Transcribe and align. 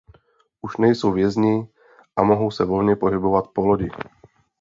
Už 0.61 0.77
nejsou 0.77 1.11
vězni 1.11 1.67
a 2.15 2.23
mohou 2.23 2.51
se 2.51 2.65
volně 2.65 2.95
pohybovat 2.95 3.47
po 3.47 3.65
lodi. 3.65 3.89